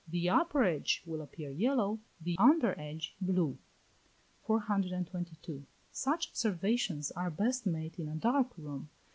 [0.07, 3.59] The upper edge will appear yellow, the under edge blue.
[4.47, 5.63] 422.
[5.91, 8.89] Such observations are best made in a dark room.